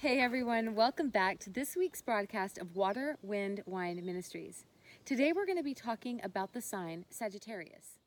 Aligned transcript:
Hey 0.00 0.18
everyone, 0.18 0.74
welcome 0.74 1.10
back 1.10 1.40
to 1.40 1.50
this 1.50 1.76
week's 1.76 2.00
broadcast 2.00 2.56
of 2.56 2.74
Water, 2.74 3.18
Wind, 3.20 3.62
Wine 3.66 4.02
Ministries. 4.02 4.64
Today 5.04 5.34
we're 5.34 5.44
going 5.44 5.58
to 5.58 5.62
be 5.62 5.74
talking 5.74 6.22
about 6.24 6.54
the 6.54 6.62
sign 6.62 7.04
Sagittarius. 7.10 7.98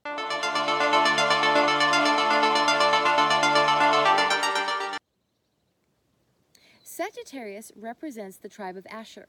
Sagittarius 6.83 7.71
represents 7.76 8.37
the 8.37 8.49
tribe 8.49 8.75
of 8.75 8.87
Asher. 8.89 9.28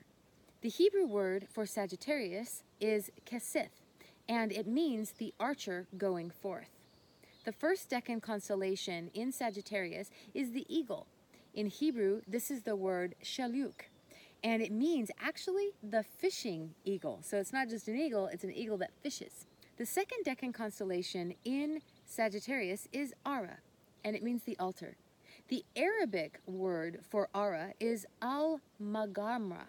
The 0.63 0.71
Hebrew 0.71 1.05
word 1.05 1.47
for 1.53 1.67
Sagittarius 1.67 2.63
is 2.81 3.11
kesith, 3.27 3.83
and 4.27 4.51
it 4.51 4.67
means 4.67 5.13
the 5.13 5.35
archer 5.39 5.87
going 5.99 6.31
forth. 6.31 6.71
The 7.45 7.53
first 7.53 7.91
decan 7.91 8.23
constellation 8.23 9.11
in 9.13 9.33
Sagittarius 9.33 10.11
is 10.33 10.53
the 10.53 10.65
eagle, 10.75 11.07
in 11.55 11.67
Hebrew, 11.69 12.21
this 12.27 12.51
is 12.51 12.63
the 12.63 12.75
word 12.75 13.15
shaluk, 13.23 13.89
and 14.43 14.61
it 14.61 14.73
means 14.73 15.11
actually 15.21 15.71
the 15.83 16.03
fishing 16.03 16.75
eagle. 16.85 17.21
So 17.23 17.39
it's 17.39 17.53
not 17.53 17.69
just 17.69 17.87
an 17.89 17.97
eagle, 17.97 18.27
it's 18.27 18.45
an 18.45 18.53
eagle 18.53 18.77
that 18.79 18.91
fishes. 19.03 19.47
The 19.77 19.87
second 19.87 20.25
decan 20.27 20.53
constellation 20.53 21.35
in 21.45 21.81
Sagittarius 22.05 22.89
is 22.93 23.15
Ara, 23.25 23.59
and 24.05 24.17
it 24.17 24.23
means 24.23 24.43
the 24.43 24.59
altar. 24.59 24.97
The 25.49 25.65
Arabic 25.77 26.41
word 26.47 27.01
for 27.09 27.29
Ara 27.35 27.75
is 27.79 28.07
al 28.21 28.61
magamra, 28.83 29.67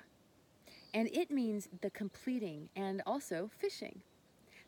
and 0.93 1.07
it 1.11 1.29
means 1.29 1.69
the 1.81 1.89
completing 1.89 2.69
and 2.75 3.01
also 3.05 3.49
fishing. 3.59 4.01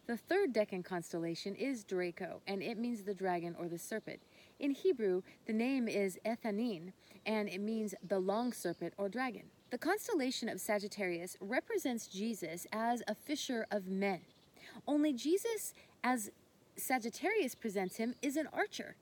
The 0.07 0.15
third 0.15 0.53
decan 0.53 0.85
constellation 0.85 1.53
is 1.53 1.83
Draco, 1.83 2.41
and 2.47 2.63
it 2.63 2.77
means 2.77 3.03
the 3.03 3.13
dragon 3.13 3.53
or 3.59 3.67
the 3.67 3.77
serpent. 3.77 4.21
In 4.57 4.71
Hebrew, 4.71 5.21
the 5.45 5.51
name 5.51 5.89
is 5.89 6.17
Ethanin, 6.25 6.93
and 7.25 7.49
it 7.49 7.59
means 7.59 7.93
the 8.07 8.17
long 8.17 8.53
serpent 8.53 8.93
or 8.97 9.09
dragon. 9.09 9.43
The 9.69 9.77
constellation 9.77 10.47
of 10.47 10.61
Sagittarius 10.61 11.35
represents 11.41 12.07
Jesus 12.07 12.65
as 12.71 13.03
a 13.05 13.15
fisher 13.15 13.67
of 13.69 13.87
men. 13.87 14.21
Only 14.87 15.11
Jesus, 15.11 15.73
as 16.05 16.31
Sagittarius 16.77 17.53
presents 17.53 17.97
him, 17.97 18.15
is 18.21 18.37
an 18.37 18.47
archer. 18.53 18.95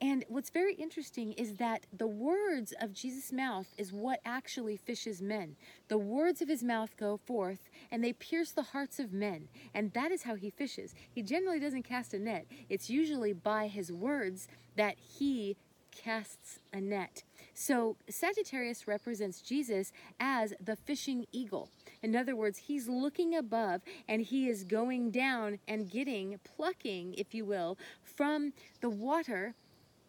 And 0.00 0.24
what's 0.28 0.50
very 0.50 0.74
interesting 0.74 1.32
is 1.32 1.54
that 1.54 1.86
the 1.96 2.06
words 2.06 2.72
of 2.80 2.92
Jesus' 2.92 3.32
mouth 3.32 3.66
is 3.76 3.92
what 3.92 4.20
actually 4.24 4.76
fishes 4.76 5.20
men. 5.20 5.56
The 5.88 5.98
words 5.98 6.40
of 6.40 6.48
his 6.48 6.62
mouth 6.62 6.96
go 6.96 7.16
forth 7.26 7.68
and 7.90 8.02
they 8.02 8.12
pierce 8.12 8.52
the 8.52 8.62
hearts 8.62 9.00
of 9.00 9.12
men. 9.12 9.48
And 9.74 9.92
that 9.94 10.12
is 10.12 10.22
how 10.22 10.36
he 10.36 10.50
fishes. 10.50 10.94
He 11.10 11.22
generally 11.22 11.58
doesn't 11.58 11.82
cast 11.82 12.14
a 12.14 12.18
net, 12.18 12.46
it's 12.68 12.88
usually 12.88 13.32
by 13.32 13.66
his 13.66 13.90
words 13.90 14.46
that 14.76 14.96
he 14.98 15.56
casts 15.90 16.60
a 16.72 16.80
net. 16.80 17.24
So 17.54 17.96
Sagittarius 18.08 18.86
represents 18.86 19.40
Jesus 19.40 19.90
as 20.20 20.54
the 20.64 20.76
fishing 20.76 21.26
eagle. 21.32 21.70
In 22.02 22.14
other 22.14 22.36
words, 22.36 22.58
he's 22.58 22.88
looking 22.88 23.34
above 23.34 23.82
and 24.06 24.22
he 24.22 24.48
is 24.48 24.62
going 24.62 25.10
down 25.10 25.58
and 25.66 25.90
getting, 25.90 26.38
plucking, 26.44 27.14
if 27.14 27.34
you 27.34 27.44
will, 27.44 27.76
from 28.04 28.52
the 28.80 28.90
water 28.90 29.54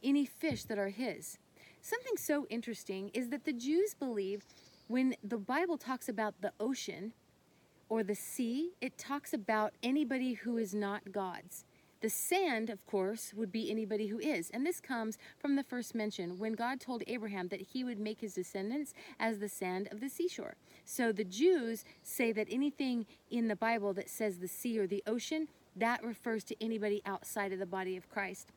any 0.04 0.26
fish 0.26 0.64
that 0.66 0.78
are 0.78 0.90
his. 0.90 1.38
Something 1.82 2.18
so 2.18 2.46
interesting 2.50 3.10
is 3.14 3.30
that 3.30 3.46
the 3.46 3.54
Jews 3.54 3.94
believe 3.94 4.46
when 4.88 5.16
the 5.24 5.38
Bible 5.38 5.78
talks 5.78 6.10
about 6.10 6.42
the 6.42 6.52
ocean 6.60 7.14
or 7.90 8.04
the 8.04 8.16
sea, 8.16 8.72
it 8.82 8.98
talks 8.98 9.34
about 9.34 9.74
anybody 9.82 10.34
who 10.34 10.58
is 10.58 10.74
not 10.74 11.12
God's. 11.12 11.66
The 12.02 12.10
sand, 12.10 12.70
of 12.70 12.86
course, 12.86 13.34
would 13.36 13.52
be 13.52 13.70
anybody 13.70 14.08
who 14.08 14.20
is. 14.20 14.50
And 14.52 14.66
this 14.66 14.80
comes 14.80 15.18
from 15.38 15.56
the 15.56 15.64
first 15.64 15.94
mention 15.94 16.40
when 16.40 16.54
God 16.54 16.80
told 16.80 17.04
Abraham 17.08 17.50
that 17.50 17.62
he 17.62 17.84
would 17.84 18.00
make 18.00 18.22
his 18.22 18.36
descendants 18.36 18.94
as 19.20 19.40
the 19.40 19.50
sand 19.50 19.90
of 19.92 20.00
the 20.00 20.10
seashore. 20.10 20.56
So 20.86 21.12
the 21.12 21.26
Jews 21.26 21.84
say 22.02 22.32
that 22.32 22.48
anything 22.50 23.06
in 23.30 23.50
the 23.50 23.56
Bible 23.56 23.94
that 23.94 24.10
says 24.10 24.40
the 24.40 24.48
sea 24.48 24.80
or 24.80 24.88
the 24.88 25.04
ocean, 25.06 25.50
that 25.76 26.04
refers 26.04 26.44
to 26.46 26.64
anybody 26.64 27.02
outside 27.06 27.52
of 27.52 27.60
the 27.60 27.66
body 27.66 27.98
of 27.98 28.10
Christ 28.10 28.50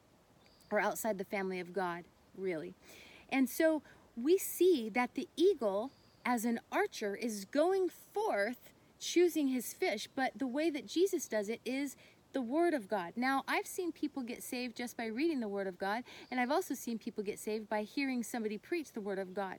or 0.72 0.80
outside 0.80 1.18
the 1.18 1.24
family 1.24 1.60
of 1.60 1.72
God, 1.72 2.04
really. 2.36 2.74
And 3.30 3.48
so 3.48 3.82
we 4.16 4.38
see 4.38 4.88
that 4.90 5.14
the 5.14 5.28
eagle, 5.36 5.90
as 6.24 6.44
an 6.44 6.60
archer, 6.70 7.14
is 7.14 7.44
going 7.44 7.88
forth 7.88 8.70
choosing 8.98 9.48
his 9.48 9.72
fish, 9.72 10.08
but 10.14 10.32
the 10.38 10.46
way 10.46 10.70
that 10.70 10.86
Jesus 10.86 11.26
does 11.26 11.48
it 11.48 11.60
is 11.64 11.96
the 12.32 12.40
Word 12.40 12.72
of 12.72 12.88
God. 12.88 13.12
Now, 13.16 13.42
I've 13.46 13.66
seen 13.66 13.92
people 13.92 14.22
get 14.22 14.42
saved 14.42 14.76
just 14.76 14.96
by 14.96 15.06
reading 15.06 15.40
the 15.40 15.48
Word 15.48 15.66
of 15.66 15.78
God, 15.78 16.04
and 16.30 16.40
I've 16.40 16.50
also 16.50 16.74
seen 16.74 16.98
people 16.98 17.22
get 17.22 17.38
saved 17.38 17.68
by 17.68 17.82
hearing 17.82 18.22
somebody 18.22 18.58
preach 18.58 18.92
the 18.92 19.00
Word 19.00 19.18
of 19.18 19.34
God. 19.34 19.58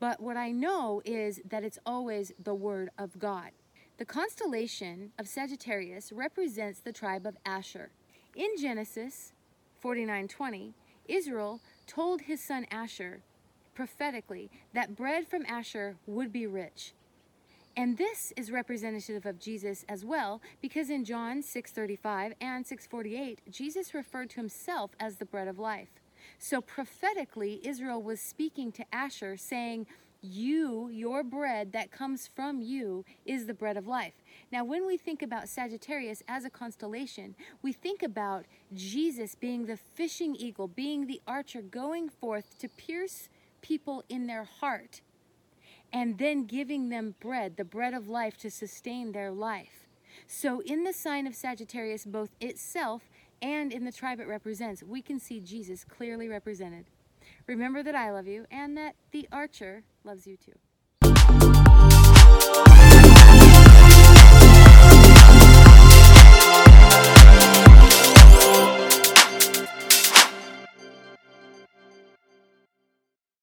But 0.00 0.20
what 0.20 0.36
I 0.36 0.50
know 0.50 1.02
is 1.04 1.40
that 1.48 1.64
it's 1.64 1.78
always 1.86 2.32
the 2.42 2.54
Word 2.54 2.90
of 2.98 3.18
God. 3.18 3.50
The 3.98 4.04
constellation 4.04 5.12
of 5.18 5.28
Sagittarius 5.28 6.10
represents 6.10 6.80
the 6.80 6.92
tribe 6.92 7.26
of 7.26 7.36
Asher. 7.44 7.90
In 8.34 8.48
Genesis, 8.58 9.32
49:20, 9.82 10.74
Israel 11.08 11.60
told 11.86 12.22
his 12.22 12.40
son 12.42 12.66
Asher 12.70 13.22
prophetically 13.74 14.50
that 14.74 14.94
bread 14.94 15.26
from 15.26 15.46
Asher 15.46 15.96
would 16.06 16.32
be 16.32 16.46
rich. 16.46 16.92
And 17.76 17.96
this 17.96 18.32
is 18.36 18.50
representative 18.50 19.24
of 19.24 19.38
Jesus 19.38 19.84
as 19.88 20.04
well 20.04 20.42
because 20.60 20.90
in 20.90 21.04
John 21.04 21.42
6:35 21.42 22.34
and 22.40 22.66
6:48 22.66 23.38
Jesus 23.50 23.94
referred 23.94 24.30
to 24.30 24.36
himself 24.36 24.90
as 25.00 25.16
the 25.16 25.24
bread 25.24 25.48
of 25.48 25.58
life. 25.58 26.00
So 26.38 26.60
prophetically 26.60 27.60
Israel 27.66 28.02
was 28.02 28.20
speaking 28.20 28.72
to 28.72 28.84
Asher 28.94 29.36
saying 29.36 29.86
you, 30.22 30.88
your 30.90 31.22
bread 31.22 31.72
that 31.72 31.90
comes 31.90 32.26
from 32.26 32.60
you, 32.60 33.04
is 33.24 33.46
the 33.46 33.54
bread 33.54 33.76
of 33.76 33.86
life. 33.86 34.14
Now, 34.52 34.64
when 34.64 34.86
we 34.86 34.96
think 34.96 35.22
about 35.22 35.48
Sagittarius 35.48 36.22
as 36.28 36.44
a 36.44 36.50
constellation, 36.50 37.34
we 37.62 37.72
think 37.72 38.02
about 38.02 38.46
Jesus 38.74 39.34
being 39.34 39.66
the 39.66 39.76
fishing 39.76 40.34
eagle, 40.36 40.68
being 40.68 41.06
the 41.06 41.20
archer, 41.26 41.62
going 41.62 42.08
forth 42.08 42.58
to 42.58 42.68
pierce 42.68 43.28
people 43.62 44.04
in 44.08 44.26
their 44.26 44.44
heart, 44.44 45.00
and 45.92 46.18
then 46.18 46.44
giving 46.44 46.88
them 46.88 47.14
bread, 47.20 47.56
the 47.56 47.64
bread 47.64 47.94
of 47.94 48.08
life, 48.08 48.36
to 48.38 48.50
sustain 48.50 49.12
their 49.12 49.30
life. 49.30 49.86
So, 50.26 50.60
in 50.60 50.84
the 50.84 50.92
sign 50.92 51.26
of 51.26 51.34
Sagittarius, 51.34 52.04
both 52.04 52.30
itself 52.40 53.02
and 53.42 53.72
in 53.72 53.84
the 53.84 53.92
tribe 53.92 54.20
it 54.20 54.28
represents, 54.28 54.82
we 54.82 55.02
can 55.02 55.18
see 55.18 55.40
Jesus 55.40 55.84
clearly 55.84 56.28
represented. 56.28 56.86
Remember 57.46 57.82
that 57.82 57.94
I 57.94 58.10
love 58.10 58.26
you 58.26 58.46
and 58.50 58.76
that 58.76 58.94
the 59.10 59.28
archer 59.32 59.82
loves 60.04 60.26
you 60.26 60.36
too. 60.36 60.52